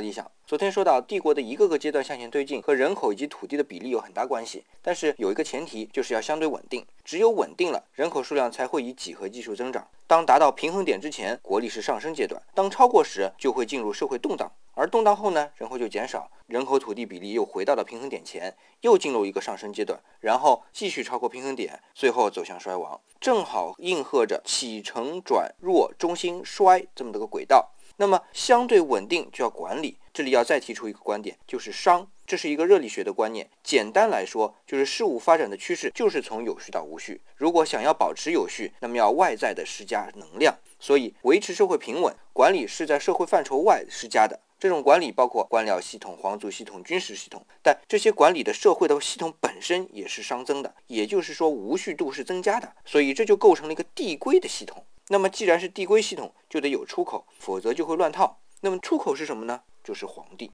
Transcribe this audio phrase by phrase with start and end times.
[0.00, 0.30] 理想。
[0.46, 6.84] 昨天说到，帝国的一个个阶段向前推进和人口以及土地的比例有很大关系，但是有一个前提，就是要相对稳定。
[7.04, 9.86] 只有稳定了，人口数量才会以几何基数增长。
[10.06, 14.50] 当达到平衡点之前，国力是上升阶段；当超过时，就会进入社会动荡。
[14.74, 27.70] 而动荡后呢，人口就减少，人口土地比例又回到了平衡点前，又进入一个上升阶段，然后继续超过平衡点，最后走向衰亡，正好应和着起承转弱、中心衰这么的个轨道。
[28.00, 33.46] 那么相对稳定就要管理，这里要再提出一个观点，就是熵，这是一个热力学的观念。
[33.62, 37.20] 简单来说，就是事物发展的趋势就是从有序到无序。
[37.36, 40.56] 如果想要保持有序，那么要外在的施加能量。
[40.78, 44.40] 所以维持社会平稳，管理是在社会范畴外施加的。
[44.58, 52.72] 这种管理包括官僚系统、皇族系统、军事系统，但这些管理的社会的系统本身也是熵增的，也就是说无序度是增加的。
[52.86, 54.82] 所以这就构成了一个递归的系统。
[55.12, 58.38] 那么既然是递归系统，就得有出口，否则就会乱套。
[58.60, 59.62] 那么出口是什么呢？
[59.82, 60.48] 就是皇帝。